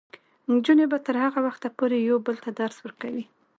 نجونې 0.51 0.85
به 0.91 0.97
تر 1.05 1.15
هغه 1.25 1.39
وخته 1.47 1.67
پورې 1.77 1.97
یو 2.09 2.17
بل 2.25 2.35
ته 2.43 2.49
درس 2.59 2.77
ورکوي. 2.81 3.25